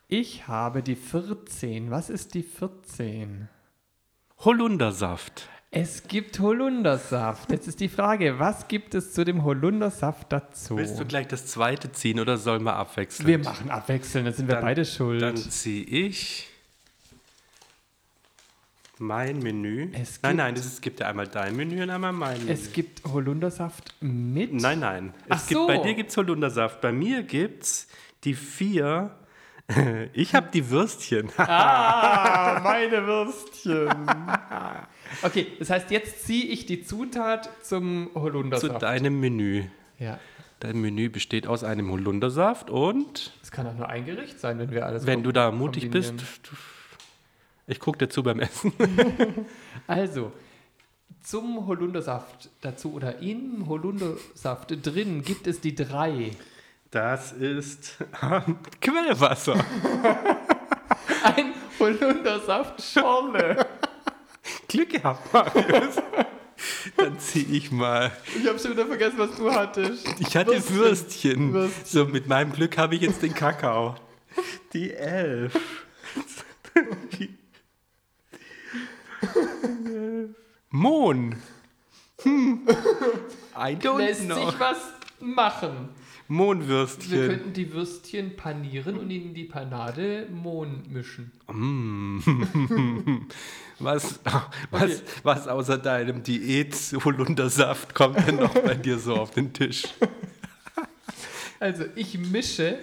ich 0.10 0.48
habe 0.48 0.82
die 0.84 0.96
14. 0.96 1.92
Was 1.92 2.10
ist 2.10 2.34
die 2.34 2.44
14? 2.44 3.48
Holundersaft. 4.40 5.48
Es 5.72 6.08
gibt 6.08 6.40
Holundersaft. 6.40 7.52
Jetzt 7.52 7.68
ist 7.68 7.80
die 7.80 7.90
Frage, 7.90 8.40
was 8.40 8.68
gibt 8.68 8.96
es 8.96 9.14
zu 9.14 9.24
dem 9.24 9.44
Holundersaft 9.44 10.32
dazu? 10.32 10.78
Willst 10.78 11.00
du 11.00 11.06
gleich 11.06 11.28
das 11.28 11.46
zweite 11.46 11.92
ziehen 11.92 12.20
oder 12.20 12.38
sollen 12.38 12.64
wir 12.64 12.74
abwechseln? 12.76 13.28
wir 13.28 13.38
machen 13.38 13.70
abwechselnd, 13.70 14.26
dann 14.28 14.34
sind 14.34 14.48
wir 14.48 14.56
Dann- 14.56 14.64
beide 14.64 14.84
schuld. 14.84 15.22
Dann 15.22 15.38
ziehe 15.38 15.84
ich 15.86 16.48
mein 18.98 19.40
Menü. 19.40 19.92
Es 19.94 20.20
nein, 20.24 20.38
nein, 20.38 20.56
es 20.56 20.82
gibt 20.82 21.00
ja 21.02 21.08
einmal 21.08 21.28
dein 21.28 21.56
Menü 21.56 21.84
und 21.84 21.90
einmal 21.92 22.12
mein 22.14 22.40
Menü. 22.40 22.52
es 22.52 22.74
gibt 22.74 23.04
Holundersaft 23.06 23.94
mit. 24.02 24.52
Nein, 24.54 24.80
nein. 24.80 25.14
Ach 25.30 25.38
Es 25.38 25.48
gibt, 25.48 25.60
so. 25.60 25.68
Bei 25.68 25.78
dir 25.78 25.94
gibt 25.94 26.10
es 26.10 26.18
Holundersaft. 26.18 26.82
Bei 26.82 26.92
mir 26.92 27.22
gibt 27.24 27.64
es 27.64 27.88
die 28.24 28.34
vier. 28.34 29.16
Ich 30.14 30.34
habe 30.36 30.50
die 30.54 30.70
Würstchen. 30.70 31.30
Ah, 31.38 32.60
meine 32.64 33.06
Würstchen. 33.06 33.90
Okay, 35.24 35.48
das 35.58 35.72
heißt, 35.72 35.90
jetzt 35.90 36.26
ziehe 36.28 36.46
ich 36.46 36.68
die 36.68 36.84
Zutat 36.84 37.50
zum 37.64 38.10
Zu 38.14 38.22
Holundersaft. 38.22 38.84
deinem 38.84 39.20
Menü. 39.20 39.64
ja, 39.98 40.20
Dein 40.60 40.80
Menü 40.82 41.10
besteht 41.10 41.48
aus 41.48 41.64
einem 41.64 41.90
Holundersaft 41.92 42.70
und 42.70 43.34
das 43.40 43.50
kann 43.50 43.66
auch 43.66 43.74
nur 43.74 43.90
ein 43.90 44.06
Gericht 44.06 44.40
sein, 44.40 44.60
wenn 44.60 44.70
wir 44.72 44.86
alles 44.86 45.08
wenn 45.08 45.24
du 45.24 45.32
da 45.32 45.52
mutig 45.52 45.90
bist, 45.90 46.14
ich 47.66 47.80
gucke 47.80 47.98
dir 47.98 48.10
zu 48.10 48.22
beim 48.22 48.40
Essen. 48.40 48.72
Also, 49.88 50.32
zum 51.24 51.66
Holundersaft 51.66 52.50
dazu 52.62 52.94
oder 52.94 53.20
im 53.20 53.68
Holundersaft 53.68 54.86
drin 54.86 55.24
gibt 55.24 55.48
es 55.48 55.60
die 55.60 55.74
drei. 55.76 56.32
Das 56.92 57.32
ist 57.34 57.98
Quellwasser. 58.82 59.54
Ein 61.24 61.54
Holundersaft-Schorle. 61.80 63.66
Glück 64.68 64.90
gehabt, 64.90 65.32
Marius. 65.34 65.96
Dann 66.98 67.20
ziehe 67.20 67.46
ich 67.46 67.72
mal. 67.72 68.12
Ich 68.38 68.48
habe 68.48 68.58
schon 68.60 68.72
wieder 68.72 68.86
vergessen, 68.88 69.18
was 69.18 69.36
du 69.36 69.52
hattest. 69.52 70.08
Ich 70.20 70.36
hatte 70.36 70.52
Würstchen. 70.70 71.54
Würstchen. 71.54 71.86
So, 71.86 72.06
mit 72.06 72.28
meinem 72.28 72.52
Glück 72.52 72.78
habe 72.78 72.96
ich 72.96 73.02
jetzt 73.02 73.22
den 73.22 73.34
Kakao. 73.34 73.96
Die 74.74 74.94
Elf. 74.94 75.54
Die- 77.18 77.38
Mohn. 80.70 81.36
Hm. 82.24 82.68
I 83.56 83.76
don't 83.76 83.98
Lässt 83.98 84.26
know. 84.26 84.36
sich 84.50 84.60
was 84.60 84.78
machen. 85.20 85.90
Wir 86.30 86.36
Mohnwürstchen. 86.36 87.28
könnten 87.28 87.54
die 87.54 87.74
Würstchen 87.74 88.36
panieren 88.36 88.98
und 89.00 89.10
in 89.10 89.34
die 89.34 89.46
Panade 89.46 90.28
Mohn 90.32 90.84
mischen. 90.88 91.32
Was, 93.82 94.20
was, 94.72 95.04
was 95.24 95.48
außer 95.48 95.78
deinem 95.78 96.22
Diät-Holundersaft 96.22 97.96
kommt 97.96 98.28
denn 98.28 98.36
noch 98.36 98.54
bei 98.54 98.76
dir 98.76 99.00
so 99.00 99.16
auf 99.16 99.32
den 99.32 99.54
Tisch? 99.54 99.84
Also 101.62 101.86
ich 101.96 102.18
mische 102.20 102.80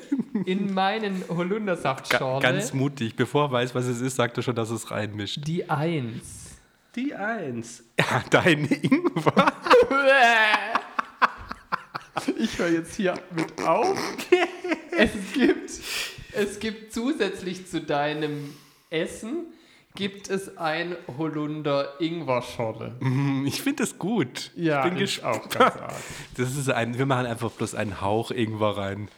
in 0.47 0.73
meinen 0.73 1.23
Holundersaftschorle 1.29 2.41
ganz 2.43 2.73
mutig. 2.73 3.15
Bevor 3.15 3.49
er 3.49 3.53
weiß, 3.53 3.75
was 3.75 3.85
es 3.87 4.01
ist, 4.01 4.17
sagt 4.17 4.39
er 4.39 4.43
schon, 4.43 4.55
dass 4.57 4.71
es 4.71 4.91
reinmischt. 4.91 5.47
die 5.47 5.69
Eins. 5.69 6.57
Die 6.95 7.15
Eins. 7.15 7.85
Ja, 7.99 8.23
dein 8.31 8.65
Ingwer. 8.67 9.53
Ich 12.39 12.59
höre 12.59 12.69
jetzt 12.69 12.95
hier 12.97 13.15
mit 13.35 13.63
auf. 13.63 13.97
Es 14.99 15.11
gibt, 15.35 15.71
es 16.33 16.59
gibt 16.59 16.91
zusätzlich 16.95 17.67
zu 17.67 17.83
deinem 17.83 18.55
Essen 18.89 19.45
gibt 19.95 20.31
es 20.31 20.57
ein 20.57 20.97
Holunder-Ingwer-Schorle. 21.19 22.97
Hm, 23.01 23.45
Ich 23.47 23.61
finde 23.63 23.83
das 23.83 23.99
gut. 23.99 24.51
Ja, 24.57 24.79
ich 24.87 24.91
bin 24.93 24.95
ich 25.03 25.17
gespannt. 25.17 25.37
auch 25.37 25.49
ganz 25.51 25.77
arg. 25.77 25.95
Das 26.37 26.57
ist 26.57 26.71
ein, 26.71 26.97
wir 26.97 27.05
machen 27.05 27.27
einfach 27.27 27.51
bloß 27.51 27.75
einen 27.75 28.01
Hauch 28.01 28.31
Ingwer 28.31 28.77
rein. 28.79 29.09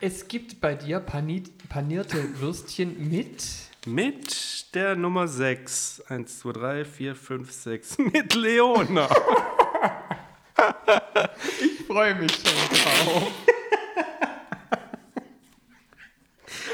Es 0.00 0.28
gibt 0.28 0.60
bei 0.60 0.74
dir 0.76 1.00
pani 1.00 1.42
panierte 1.68 2.40
Würstchen 2.40 3.10
mit 3.10 3.44
Mit 3.86 4.72
der 4.74 4.94
Nummer 4.94 5.26
6. 5.26 6.02
1, 6.08 6.38
2, 6.40 6.52
3, 6.52 6.84
4, 6.84 7.14
5, 7.16 7.50
6. 7.50 7.98
Mit 7.98 8.34
Leona. 8.34 9.08
ich 11.60 11.73
freue 11.86 12.14
mich 12.14 12.32
schon 12.32 12.44
drauf. 12.44 13.30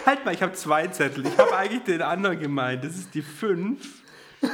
Halt 0.06 0.24
mal, 0.24 0.34
ich 0.34 0.42
habe 0.42 0.52
zwei 0.54 0.86
Zettel. 0.88 1.26
Ich 1.26 1.36
habe 1.38 1.56
eigentlich 1.56 1.82
den 1.84 2.02
anderen 2.02 2.40
gemeint. 2.40 2.82
Das 2.84 2.96
ist 2.96 3.14
die 3.14 3.22
5. 3.22 3.78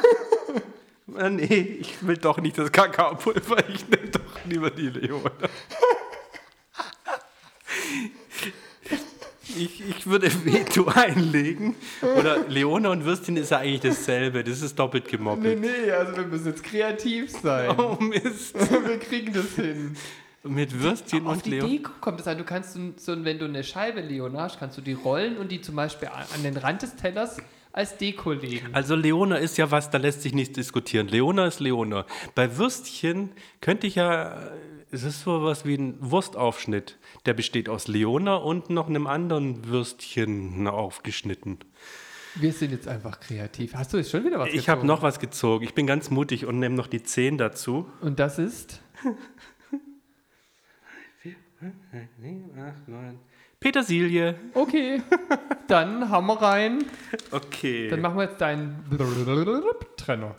Ah, 1.18 1.30
nee, 1.30 1.78
ich 1.80 2.06
will 2.06 2.16
doch 2.18 2.36
nicht 2.38 2.58
das 2.58 2.70
Kakaopulver. 2.72 3.66
Ich 3.70 3.88
nehme 3.88 4.08
doch 4.10 4.20
lieber 4.44 4.70
die 4.70 4.90
Leona. 4.90 5.30
Ich, 9.56 9.88
ich 9.88 10.06
würde 10.06 10.30
Veto 10.44 10.86
einlegen. 10.88 11.74
Oder 12.18 12.40
Leona 12.48 12.90
und 12.90 13.04
Würstchen 13.06 13.36
ist 13.38 13.50
ja 13.50 13.58
eigentlich 13.58 13.80
dasselbe. 13.80 14.44
Das 14.44 14.60
ist 14.60 14.78
doppelt 14.78 15.04
Nee, 15.06 15.10
gemoppelt. 15.12 15.60
nee, 15.60 15.90
also 15.90 16.14
wir 16.16 16.24
müssen 16.26 16.48
jetzt 16.48 16.62
kreativ 16.64 17.30
sein. 17.30 17.70
Oh 17.78 17.96
Mist. 18.00 18.54
Wir 18.70 18.98
kriegen 18.98 19.32
das 19.32 19.54
hin. 19.54 19.96
Mit 20.48 20.80
Würstchen 20.80 21.26
Auf 21.26 21.34
und 21.34 21.46
die 21.46 21.50
Leona. 21.50 21.68
Deko 21.68 21.90
kommt 22.00 22.20
es 22.20 22.26
an. 22.26 22.38
Du 22.38 22.44
kannst, 22.44 22.74
so, 22.74 22.80
so, 22.96 23.24
wenn 23.24 23.38
du 23.38 23.44
eine 23.44 23.64
Scheibe 23.64 24.00
Leona 24.00 24.42
hast, 24.42 24.58
kannst 24.58 24.76
du 24.78 24.82
die 24.82 24.92
rollen 24.94 25.36
und 25.38 25.50
die 25.52 25.60
zum 25.60 25.76
Beispiel 25.76 26.08
an 26.08 26.42
den 26.42 26.56
Rand 26.56 26.82
des 26.82 26.96
Tellers 26.96 27.36
als 27.72 27.98
Deko 27.98 28.32
legen. 28.32 28.68
Also 28.72 28.94
Leona 28.94 29.36
ist 29.36 29.58
ja 29.58 29.70
was, 29.70 29.90
da 29.90 29.98
lässt 29.98 30.22
sich 30.22 30.32
nichts 30.32 30.54
diskutieren. 30.54 31.08
Leona 31.08 31.46
ist 31.46 31.60
Leona. 31.60 32.06
Bei 32.34 32.56
Würstchen 32.56 33.32
könnte 33.60 33.86
ich 33.86 33.96
ja, 33.96 34.50
es 34.90 35.02
ist 35.02 35.22
so 35.22 35.42
was 35.42 35.66
wie 35.66 35.74
ein 35.74 35.96
Wurstaufschnitt. 36.00 36.96
Der 37.26 37.34
besteht 37.34 37.68
aus 37.68 37.86
Leona 37.86 38.36
und 38.36 38.70
noch 38.70 38.88
einem 38.88 39.06
anderen 39.06 39.66
Würstchen 39.66 40.66
aufgeschnitten. 40.68 41.58
Wir 42.38 42.52
sind 42.52 42.70
jetzt 42.72 42.86
einfach 42.88 43.20
kreativ. 43.20 43.74
Hast 43.74 43.92
du 43.92 43.96
jetzt 43.98 44.10
schon 44.10 44.24
wieder 44.24 44.38
was 44.38 44.48
Ich 44.50 44.68
habe 44.68 44.80
gezogen? 44.80 44.86
noch 44.86 45.02
was 45.02 45.18
gezogen. 45.20 45.64
Ich 45.64 45.74
bin 45.74 45.86
ganz 45.86 46.10
mutig 46.10 46.44
und 46.46 46.58
nehme 46.58 46.74
noch 46.74 46.86
die 46.86 47.02
10 47.02 47.38
dazu. 47.38 47.90
Und 48.00 48.18
das 48.18 48.38
ist? 48.38 48.80
Petersilie. 53.60 54.38
Okay. 54.54 55.02
Dann 55.68 56.08
haben 56.10 56.26
wir 56.26 56.40
rein. 56.40 56.84
Okay. 57.30 57.88
Dann 57.88 58.00
machen 58.00 58.16
wir 58.18 58.24
jetzt 58.24 58.40
deinen 58.40 58.84
Trenner. 59.96 60.36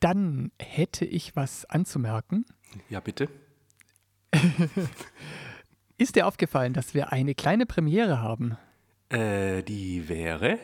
Dann 0.00 0.50
hätte 0.60 1.04
ich 1.04 1.36
was 1.36 1.64
anzumerken. 1.64 2.44
ja, 2.88 3.00
bitte. 3.00 3.28
Ist 5.98 6.16
dir 6.16 6.26
aufgefallen, 6.26 6.72
dass 6.72 6.94
wir 6.94 7.12
eine 7.12 7.34
kleine 7.34 7.66
Premiere 7.66 8.20
haben? 8.20 8.56
Äh, 9.08 9.62
die 9.62 10.08
wäre. 10.08 10.58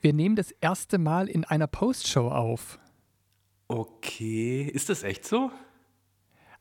Wir 0.00 0.12
nehmen 0.12 0.36
das 0.36 0.52
erste 0.52 0.98
Mal 0.98 1.28
in 1.28 1.44
einer 1.44 1.66
Postshow 1.66 2.28
auf. 2.28 2.78
Okay. 3.66 4.62
Ist 4.62 4.88
das 4.88 5.02
echt 5.02 5.24
so? 5.24 5.50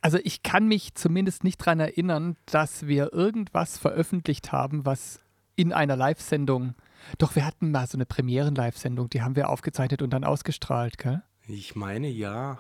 Also 0.05 0.19
ich 0.24 0.43
kann 0.43 0.67
mich 0.67 0.93
zumindest 0.93 1.43
nicht 1.43 1.59
daran 1.62 1.79
erinnern, 1.79 2.38
dass 2.45 2.85
wir 2.85 3.12
irgendwas 3.12 3.79
veröffentlicht 3.79 4.51
haben, 4.51 4.85
was 4.85 5.19
in 5.55 5.74
einer 5.74 5.95
Live-Sendung. 5.95 6.75
Doch 7.17 7.35
wir 7.35 7.43
hatten 7.43 7.71
mal 7.71 7.88
so 7.88 7.97
eine 7.97 8.05
Premieren-Live-Sendung, 8.05 9.09
die 9.09 9.24
haben 9.24 9.35
wir 9.35 9.50
aufgezeichnet 9.50 10.03
und 10.03 10.12
dann 10.12 10.24
ausgestrahlt, 10.24 11.00
gell? 11.00 11.24
Ich 11.47 11.75
meine 11.75 12.07
ja. 12.07 12.59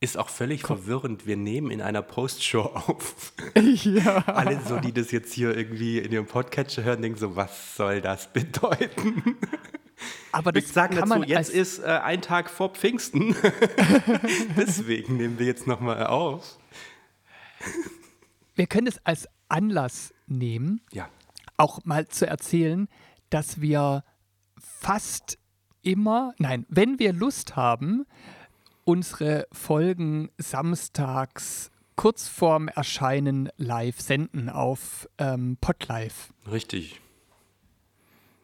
Ist 0.00 0.18
auch 0.18 0.28
völlig 0.28 0.62
verwirrend. 0.62 1.24
Wir 1.24 1.36
nehmen 1.36 1.70
in 1.70 1.80
einer 1.80 2.02
Postshow 2.02 2.62
auf. 2.88 3.32
ja. 3.84 4.24
Alle 4.26 4.60
so, 4.60 4.80
die 4.80 4.92
das 4.92 5.12
jetzt 5.12 5.32
hier 5.32 5.56
irgendwie 5.56 5.98
in 6.00 6.10
ihrem 6.10 6.26
Podcatcher 6.26 6.82
hören, 6.82 7.00
denken 7.00 7.16
so, 7.16 7.36
was 7.36 7.76
soll 7.76 8.00
das 8.00 8.32
bedeuten? 8.32 9.36
Aber 10.32 10.52
das 10.52 10.72
sagen 10.72 10.96
kann 10.96 11.08
dazu, 11.08 11.22
jetzt 11.24 11.50
ist 11.50 11.78
äh, 11.78 11.86
ein 11.86 12.20
Tag 12.22 12.50
vor 12.50 12.70
Pfingsten. 12.70 13.36
Deswegen 14.56 15.16
nehmen 15.16 15.38
wir 15.38 15.46
jetzt 15.46 15.66
nochmal 15.66 16.06
auf. 16.06 16.58
wir 18.54 18.66
können 18.66 18.86
es 18.86 18.98
als 19.04 19.28
Anlass 19.48 20.12
nehmen, 20.26 20.80
Ja. 20.92 21.08
auch 21.56 21.84
mal 21.84 22.08
zu 22.08 22.26
erzählen, 22.26 22.88
dass 23.30 23.60
wir 23.60 24.04
fast 24.58 25.38
immer, 25.82 26.34
nein, 26.38 26.66
wenn 26.68 26.98
wir 26.98 27.12
Lust 27.12 27.56
haben, 27.56 28.06
unsere 28.84 29.46
Folgen 29.52 30.30
samstags 30.38 31.70
kurz 31.96 32.26
vorm 32.28 32.68
Erscheinen 32.68 33.48
live 33.56 34.00
senden 34.00 34.48
auf 34.48 35.08
ähm, 35.18 35.56
Podlive. 35.60 36.12
Richtig. 36.50 37.00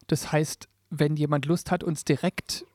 Das 0.06 0.32
heißt, 0.32 0.68
wenn 0.90 1.16
jemand 1.16 1.46
Lust 1.46 1.70
hat, 1.70 1.82
uns 1.82 2.04
direkt 2.04 2.66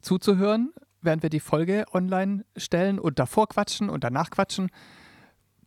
zuzuhören, 0.00 0.72
während 1.00 1.22
wir 1.22 1.30
die 1.30 1.40
Folge 1.40 1.86
online 1.92 2.44
stellen 2.56 2.98
und 2.98 3.18
davor 3.18 3.48
quatschen 3.48 3.88
und 3.88 4.04
danach 4.04 4.30
quatschen, 4.30 4.70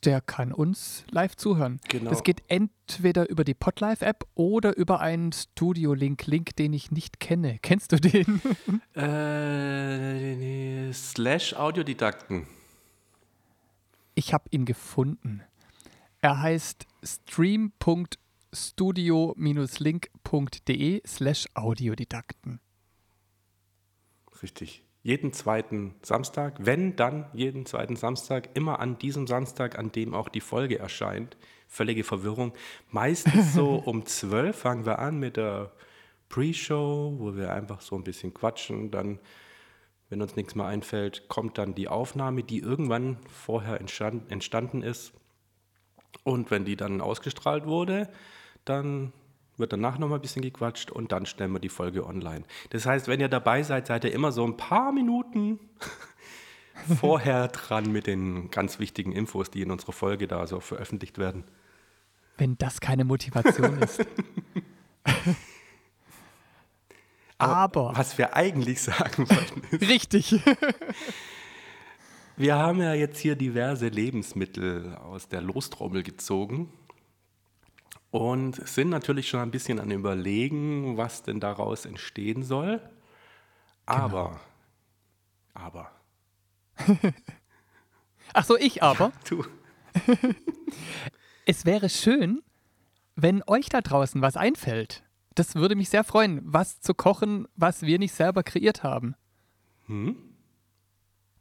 der 0.05 0.21
kann 0.21 0.51
uns 0.51 1.05
live 1.09 1.35
zuhören. 1.35 1.79
Genau. 1.87 2.09
Das 2.09 2.23
geht 2.23 2.43
entweder 2.47 3.29
über 3.29 3.43
die 3.43 3.53
Podlive-App 3.53 4.25
oder 4.35 4.75
über 4.75 4.99
einen 4.99 5.31
Studio-Link, 5.31 6.25
Link, 6.27 6.55
den 6.57 6.73
ich 6.73 6.91
nicht 6.91 7.19
kenne. 7.19 7.57
Kennst 7.61 7.91
du 7.93 7.97
den? 7.97 8.41
Äh, 8.95 10.91
slash 10.93 11.53
Audiodidakten. 11.53 12.47
Ich 14.15 14.33
habe 14.33 14.45
ihn 14.51 14.65
gefunden. 14.65 15.41
Er 16.21 16.41
heißt 16.41 16.85
stream.studio-link.de 18.53 21.01
slash 21.05 21.47
Audiodidakten. 21.53 22.59
Richtig. 24.41 24.85
Jeden 25.01 25.33
zweiten 25.33 25.95
Samstag, 26.01 26.55
wenn 26.59 26.95
dann 26.95 27.25
jeden 27.33 27.65
zweiten 27.65 27.97
Samstag, 27.97 28.49
immer 28.53 28.79
an 28.79 28.97
diesem 28.97 29.27
Samstag, 29.27 29.77
an 29.77 29.91
dem 29.91 30.13
auch 30.13 30.29
die 30.29 30.39
Folge 30.39 30.79
erscheint. 30.79 31.35
Völlige 31.67 32.05
Verwirrung. 32.05 32.53
Meistens 32.89 33.53
so 33.53 33.75
um 33.85 34.05
12 34.05 34.57
fangen 34.57 34.85
wir 34.85 34.99
an 34.99 35.19
mit 35.19 35.35
der 35.35 35.73
Pre-Show, 36.29 37.15
wo 37.17 37.35
wir 37.35 37.51
einfach 37.51 37.81
so 37.81 37.97
ein 37.97 38.05
bisschen 38.05 38.33
quatschen. 38.33 38.91
Dann, 38.91 39.19
wenn 40.09 40.21
uns 40.21 40.37
nichts 40.37 40.55
mehr 40.55 40.67
einfällt, 40.67 41.27
kommt 41.27 41.57
dann 41.57 41.75
die 41.75 41.89
Aufnahme, 41.89 42.43
die 42.43 42.59
irgendwann 42.59 43.17
vorher 43.27 43.81
entstand, 43.81 44.31
entstanden 44.31 44.83
ist. 44.83 45.11
Und 46.23 46.49
wenn 46.49 46.63
die 46.63 46.77
dann 46.77 47.01
ausgestrahlt 47.01 47.65
wurde, 47.65 48.07
dann 48.65 49.13
wird 49.57 49.73
danach 49.73 49.97
nochmal 49.99 50.19
ein 50.19 50.21
bisschen 50.21 50.41
gequatscht 50.41 50.91
und 50.91 51.11
dann 51.11 51.25
stellen 51.25 51.51
wir 51.51 51.59
die 51.59 51.69
Folge 51.69 52.05
online. 52.05 52.43
Das 52.71 52.85
heißt, 52.85 53.07
wenn 53.07 53.19
ihr 53.19 53.29
dabei 53.29 53.63
seid, 53.63 53.87
seid 53.87 54.03
ihr 54.03 54.13
immer 54.13 54.31
so 54.31 54.45
ein 54.45 54.57
paar 54.57 54.91
Minuten 54.91 55.59
vorher 56.99 57.49
dran 57.49 57.91
mit 57.91 58.07
den 58.07 58.49
ganz 58.49 58.79
wichtigen 58.79 59.11
Infos, 59.11 59.51
die 59.51 59.61
in 59.61 59.71
unserer 59.71 59.91
Folge 59.93 60.27
da 60.27 60.47
so 60.47 60.59
veröffentlicht 60.59 61.17
werden. 61.17 61.43
Wenn 62.37 62.57
das 62.57 62.81
keine 62.81 63.05
Motivation 63.05 63.77
ist. 63.79 64.03
Aber, 67.37 67.91
Was 67.95 68.17
wir 68.17 68.35
eigentlich 68.35 68.81
sagen 68.81 69.29
wollten, 69.29 69.61
ist, 69.75 69.81
richtig. 69.89 70.39
wir 72.37 72.55
haben 72.55 72.79
ja 72.81 72.93
jetzt 72.93 73.19
hier 73.19 73.35
diverse 73.35 73.89
Lebensmittel 73.89 74.95
aus 74.95 75.27
der 75.27 75.41
Lostrommel 75.41 76.03
gezogen 76.03 76.71
und 78.13 78.55
sind 78.67 78.89
natürlich 78.89 79.27
schon 79.27 79.39
ein 79.39 79.49
bisschen 79.49 79.79
an 79.79 79.89
Überlegen, 79.89 80.97
was 80.97 81.23
denn 81.23 81.39
daraus 81.39 81.87
entstehen 81.87 82.43
soll. 82.43 82.79
Aber, 83.87 84.39
aber, 85.55 85.89
Ach 88.33 88.45
so, 88.45 88.55
ich 88.55 88.83
aber. 88.83 89.11
du, 89.27 89.43
Es 91.45 91.65
wäre 91.65 91.89
schön, 91.89 92.43
wenn 93.15 93.41
euch 93.47 93.69
da 93.69 93.81
draußen 93.81 94.21
was 94.21 94.37
einfällt. 94.37 95.03
Das 95.33 95.55
würde 95.55 95.75
mich 95.75 95.89
sehr 95.89 96.03
freuen, 96.03 96.39
was 96.43 96.81
zu 96.81 96.93
kochen, 96.93 97.47
was 97.55 97.81
wir 97.81 97.97
nicht 97.97 98.13
selber 98.13 98.43
kreiert 98.43 98.83
haben. 98.83 99.15
Hm? 99.87 100.15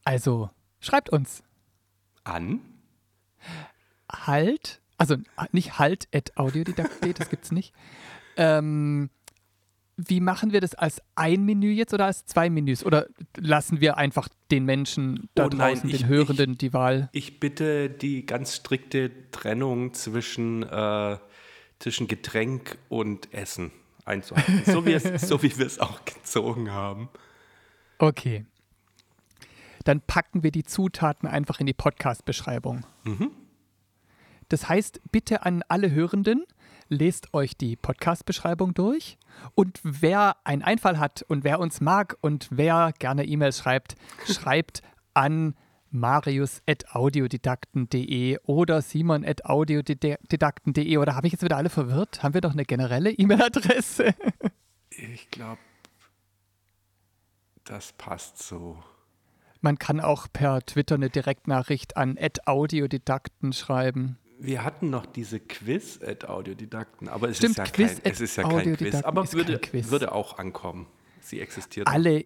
Also, 0.05 0.49
schreibt 0.81 1.11
uns. 1.11 1.43
an? 2.25 2.61
Halt, 4.11 4.82
also 5.03 5.17
nicht 5.53 5.79
halt 5.79 6.09
at 6.15 6.37
audiodidakt.de, 6.37 7.13
das 7.13 7.29
gibt's 7.29 7.53
nicht. 7.53 7.75
Ähm, 8.37 9.11
wie 9.97 10.21
machen 10.21 10.53
wir 10.53 10.61
das 10.61 10.75
als 10.75 11.03
ein 11.17 11.45
Menü 11.45 11.71
jetzt 11.71 11.93
oder 11.93 12.07
als 12.07 12.25
zwei 12.25 12.49
Menüs? 12.51 12.85
Oder 12.85 13.07
lassen 13.37 13.81
wir 13.81 13.99
einfach 13.99 14.29
den 14.51 14.65
Menschen 14.65 15.29
da 15.35 15.47
Oh 15.47 15.49
nein, 15.49 15.75
draußen, 15.75 15.91
ich- 15.91 15.99
den 15.99 16.07
Hörenden, 16.09 16.57
die 16.59 16.73
Wahl? 16.73 17.09
Ich 17.13 17.41
bitte 17.41 17.91
die 17.91 18.25
ganz 18.25 18.57
strikte 18.57 19.11
Trennung 19.33 19.93
zwischen, 19.95 20.63
äh, 20.63 21.19
zwischen 21.79 22.09
Getränk 22.09 22.79
und 22.89 23.33
Essen 23.35 23.71
einzuhalten. 24.05 24.63
So 24.67 24.87
wie, 24.87 24.93
es, 24.93 25.29
so 25.29 25.43
wie 25.43 25.57
wir 25.59 25.67
es 25.67 25.79
auch 25.79 26.05
gezogen 26.05 26.71
haben. 26.73 27.09
Okay. 27.99 28.47
Dann 29.85 30.01
packen 30.01 30.43
wir 30.43 30.53
die 30.53 30.63
Zutaten 30.65 31.29
einfach 31.29 31.61
in 31.61 31.67
die 31.67 31.73
Podcast-Beschreibung. 31.75 32.85
Das 34.53 34.69
heißt, 34.69 35.01
bitte 35.11 35.45
an 35.47 35.65
alle 35.69 35.91
Hörenden, 35.93 36.45
lest 36.91 37.33
euch 37.33 37.57
die 37.57 37.75
Podcast-Beschreibung 37.75 38.75
durch. 38.75 39.17
Und 39.55 39.81
wer 39.83 40.37
einen 40.45 40.61
Einfall 40.61 40.99
hat 40.99 41.23
und 41.23 41.43
wer 41.43 41.59
uns 41.59 41.81
mag 41.81 42.19
und 42.21 42.49
wer 42.51 42.93
gerne 42.99 43.25
E-Mails 43.25 43.57
schreibt, 43.57 43.95
schreibt 44.27 44.83
an 45.15 45.55
marius.audiodidakten.de 45.91 48.41
oder 48.45 48.83
simon.audiodidakten.de 48.83 50.99
oder 50.99 51.17
habe 51.17 51.29
ich 51.29 51.33
jetzt 51.33 51.45
wieder 51.45 51.57
alle 51.57 51.71
verwirrt? 51.71 52.23
Haben 52.23 52.35
wir 52.35 52.43
doch 52.43 52.53
eine 52.53 52.67
generelle 52.67 53.11
E-Mail-Adresse? 53.11 54.15
Ich 54.91 55.31
glaube, 55.31 55.63
das 57.65 57.95
passt 57.95 58.43
so. 58.43 58.77
Man 59.63 59.79
kann 59.79 60.01
auch 60.01 60.27
per 60.31 60.61
Twitter 60.61 60.97
eine 60.97 61.09
Direktnachricht 61.09 61.97
an 61.97 62.19
audiodidakten 62.45 63.55
schreiben. 63.55 64.19
Wir 64.45 64.65
hatten 64.65 64.91
noch 64.91 65.07
diese 65.07 65.39
Quiz 65.39 66.01
at 66.05 66.29
Audiodidakten, 66.29 67.09
aber 67.09 67.29
es, 67.29 67.37
Stimmt, 67.37 67.53
ist, 67.53 67.59
ja 67.59 67.65
Quiz 67.67 68.03
kein, 68.03 68.13
es 68.13 68.21
ist 68.21 68.35
ja 68.37 68.43
kein 68.43 68.77
Quiz. 68.77 68.95
Aber 69.03 69.33
würde, 69.33 69.59
Quiz. 69.61 69.89
würde 69.91 70.11
auch 70.11 70.37
ankommen. 70.39 70.87
Sie 71.21 71.41
existiert. 71.41 71.87
Alle 71.87 72.25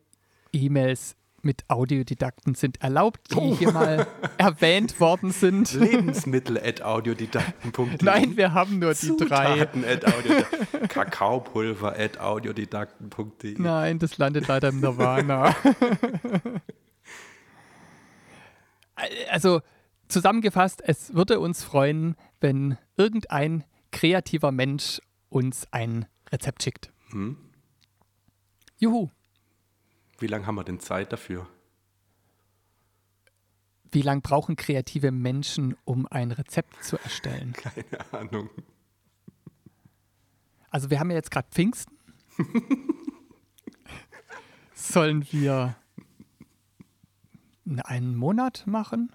E-Mails 0.51 1.15
mit 1.43 1.65
Audiodidakten 1.69 2.55
sind 2.55 2.81
erlaubt, 2.83 3.33
die 3.33 3.37
Oh. 3.37 3.55
hier 3.59 3.71
mal 3.71 4.07
erwähnt 4.39 4.99
worden 4.99 5.31
sind. 5.31 5.75
Lebensmittel 5.75 6.57
at 6.59 6.81
audiodidakten.de. 6.81 7.99
Nein, 8.03 8.39
wir 8.39 8.55
haben 8.55 8.79
nur 8.79 8.95
die 8.95 9.15
drei. 9.19 9.59
Zutaten 9.59 9.85
at 9.85 10.07
audiodidakten. 10.07 10.89
Kakaopulver 10.89 11.99
at 11.99 12.19
audiodidakten.de. 12.19 13.57
Nein, 13.59 13.99
das 13.99 14.17
landet 14.17 14.49
leider 14.49 14.71
im 14.71 14.81
Nirvana. 14.81 15.55
also 19.31 19.61
zusammengefasst, 20.09 20.83
es 20.85 21.15
würde 21.15 21.41
uns 21.41 21.63
freuen, 21.63 22.17
wenn 22.41 22.79
irgendein 22.97 23.65
kreativer 23.91 24.53
Mensch 24.53 25.01
uns 25.29 25.67
ein 25.73 26.07
Rezept 26.31 26.63
schickt. 26.63 26.93
Hm? 27.11 27.37
Juhu. 28.79 29.11
Wie 30.19 30.27
lange 30.27 30.47
haben 30.47 30.55
wir 30.57 30.65
denn 30.65 30.81
Zeit 30.81 31.13
dafür? 31.13 31.49
Wie 33.93 34.03
lange 34.03 34.21
brauchen 34.21 34.57
kreative 34.57 35.11
Menschen, 35.11 35.77
um 35.85 36.07
ein 36.07 36.33
Rezept 36.33 36.85
zu 36.85 36.99
erstellen? 36.99 37.53
Keine 37.55 38.13
Ahnung. 38.13 38.51
Also 40.71 40.91
wir 40.91 41.01
haben 41.01 41.11
ja 41.11 41.17
jetzt 41.17 41.31
gerade 41.31 41.49
Pfingsten. 41.51 41.97
Sollen 44.75 45.27
wir 45.33 45.77
einen 47.85 48.17
Monat 48.17 48.67
machen? 48.67 49.11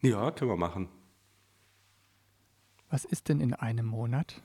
Ja, 0.00 0.30
können 0.30 0.50
wir 0.50 0.56
machen. 0.56 0.88
Was 2.90 3.04
ist 3.04 3.28
denn 3.28 3.40
in 3.40 3.54
einem 3.54 3.86
Monat? 3.86 4.40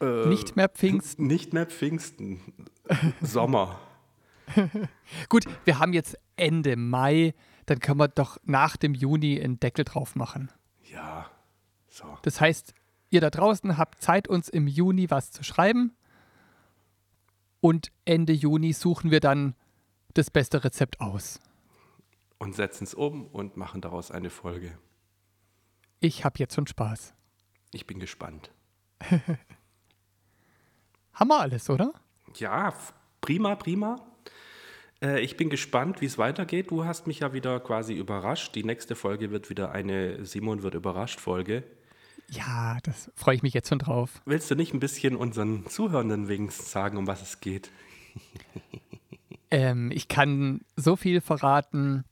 Äh, 0.00 0.26
Nicht 0.26 0.56
mehr 0.56 0.68
Pfingsten. 0.68 1.26
Nicht 1.26 1.52
mehr 1.52 1.66
Pfingsten. 1.66 2.40
Sommer. 3.20 3.78
Gut, 5.28 5.44
wir 5.64 5.78
haben 5.78 5.92
jetzt 5.92 6.16
Ende 6.36 6.76
Mai, 6.76 7.34
dann 7.66 7.78
können 7.80 8.00
wir 8.00 8.08
doch 8.08 8.38
nach 8.44 8.76
dem 8.76 8.94
Juni 8.94 9.40
einen 9.40 9.60
Deckel 9.60 9.84
drauf 9.84 10.16
machen. 10.16 10.50
Ja. 10.84 11.30
So. 11.88 12.04
Das 12.22 12.40
heißt, 12.40 12.74
ihr 13.10 13.20
da 13.20 13.30
draußen 13.30 13.76
habt 13.76 14.02
Zeit, 14.02 14.28
uns 14.28 14.48
im 14.48 14.66
Juni 14.66 15.10
was 15.10 15.30
zu 15.30 15.42
schreiben. 15.44 15.94
Und 17.60 17.92
Ende 18.04 18.32
Juni 18.32 18.72
suchen 18.72 19.10
wir 19.10 19.20
dann 19.20 19.54
das 20.14 20.30
beste 20.30 20.64
Rezept 20.64 21.00
aus. 21.00 21.40
Und 22.40 22.56
setzen 22.56 22.84
es 22.84 22.94
um 22.94 23.26
und 23.26 23.58
machen 23.58 23.82
daraus 23.82 24.10
eine 24.10 24.30
Folge. 24.30 24.78
Ich 26.00 26.24
habe 26.24 26.38
jetzt 26.38 26.54
schon 26.54 26.66
Spaß. 26.66 27.12
Ich 27.72 27.86
bin 27.86 28.00
gespannt. 28.00 28.50
Haben 31.12 31.28
wir 31.28 31.38
alles, 31.38 31.68
oder? 31.68 31.92
Ja, 32.36 32.72
prima, 33.20 33.56
prima. 33.56 33.96
Äh, 35.02 35.20
ich 35.20 35.36
bin 35.36 35.50
gespannt, 35.50 36.00
wie 36.00 36.06
es 36.06 36.16
weitergeht. 36.16 36.70
Du 36.70 36.86
hast 36.86 37.06
mich 37.06 37.20
ja 37.20 37.34
wieder 37.34 37.60
quasi 37.60 37.92
überrascht. 37.92 38.54
Die 38.54 38.64
nächste 38.64 38.96
Folge 38.96 39.30
wird 39.30 39.50
wieder 39.50 39.72
eine 39.72 40.24
Simon 40.24 40.62
wird 40.62 40.72
überrascht 40.72 41.20
Folge. 41.20 41.62
Ja, 42.28 42.78
das 42.84 43.10
freue 43.16 43.34
ich 43.34 43.42
mich 43.42 43.52
jetzt 43.52 43.68
schon 43.68 43.80
drauf. 43.80 44.22
Willst 44.24 44.50
du 44.50 44.54
nicht 44.54 44.72
ein 44.72 44.80
bisschen 44.80 45.14
unseren 45.14 45.66
Zuhörenden 45.66 46.28
wenigstens 46.28 46.70
sagen, 46.70 46.96
um 46.96 47.06
was 47.06 47.20
es 47.20 47.40
geht? 47.40 47.70
Ähm, 49.52 49.90
ich 49.92 50.06
kann 50.06 50.60
so 50.76 50.94
viel 50.94 51.20
verraten, 51.20 52.04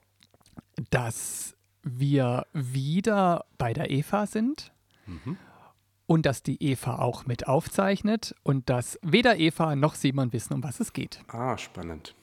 dass 0.90 1.56
wir 1.82 2.46
wieder 2.52 3.44
bei 3.56 3.72
der 3.72 3.90
Eva 3.90 4.26
sind 4.26 4.72
und 6.06 6.26
dass 6.26 6.42
die 6.42 6.62
Eva 6.62 6.96
auch 6.98 7.26
mit 7.26 7.46
aufzeichnet 7.46 8.34
und 8.42 8.68
dass 8.68 8.98
weder 9.02 9.38
Eva 9.38 9.76
noch 9.76 9.94
Simon 9.94 10.32
wissen, 10.32 10.54
um 10.54 10.62
was 10.62 10.80
es 10.80 10.92
geht. 10.92 11.22
Ah, 11.28 11.56
spannend. 11.56 12.14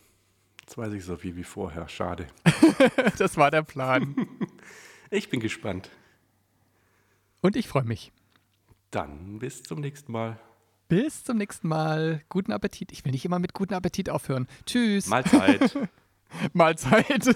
Jetzt 0.62 0.78
weiß 0.78 0.94
ich 0.94 1.06
so 1.06 1.16
viel 1.16 1.36
wie 1.36 1.44
vorher. 1.44 1.88
Schade. 1.88 2.28
Das 3.18 3.38
war 3.38 3.52
der 3.52 3.64
Plan. 3.64 4.16
Ich 5.12 5.30
bin 5.30 5.40
gespannt. 5.40 5.92
Und 7.42 7.56
ich 7.56 7.68
freue 7.68 7.84
mich. 7.84 8.12
Dann 8.90 9.38
bis 9.38 9.62
zum 9.62 9.80
nächsten 9.80 10.12
Mal. 10.12 10.40
Bis 10.90 11.24
zum 11.24 11.38
nächsten 11.38 11.68
Mal. 11.68 12.24
Guten 12.28 12.52
Appetit. 12.52 12.92
Ich 12.92 13.06
will 13.06 13.12
nicht 13.12 13.24
immer 13.24 13.38
mit 13.38 13.54
guten 13.54 13.76
Appetit 13.76 14.10
aufhören. 14.10 14.48
Tschüss. 14.66 15.06
Mahlzeit. 15.08 15.78
Mahlzeit. 16.54 17.36